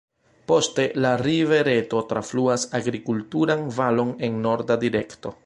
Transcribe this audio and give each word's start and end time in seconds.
Poste 0.51 0.85
la 1.05 1.11
rivereto 1.21 2.01
trafluas 2.13 2.65
agrikulturan 2.81 3.63
valon 3.79 4.19
en 4.29 4.43
norda 4.49 4.81
direkto. 4.87 5.39